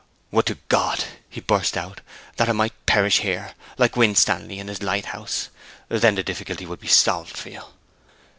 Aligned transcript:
'Would 0.31 0.47
to 0.47 0.55
God,' 0.67 1.03
he 1.29 1.41
burst 1.41 1.77
out, 1.77 2.01
'that 2.35 2.49
I 2.49 2.53
might 2.53 2.85
perish 2.87 3.19
here, 3.19 3.53
like 3.77 3.95
Winstanley 3.95 4.57
in 4.57 4.67
his 4.67 4.81
lighthouse! 4.81 5.49
Then 5.89 6.15
the 6.15 6.23
difficulty 6.23 6.65
would 6.65 6.79
be 6.79 6.87
solved 6.87 7.37
for 7.37 7.49
you.' 7.51 7.65